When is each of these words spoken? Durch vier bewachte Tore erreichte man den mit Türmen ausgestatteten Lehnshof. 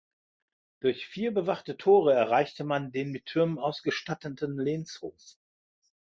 Durch 0.79 1.05
vier 1.05 1.31
bewachte 1.31 1.77
Tore 1.77 2.11
erreichte 2.15 2.63
man 2.63 2.91
den 2.91 3.11
mit 3.11 3.27
Türmen 3.27 3.59
ausgestatteten 3.59 4.57
Lehnshof. 4.57 5.13